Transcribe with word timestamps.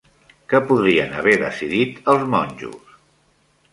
Què 0.53 0.61
podrien 0.69 1.13
haver 1.19 1.35
decidit 1.43 2.01
els 2.15 2.25
monjos? 2.33 2.97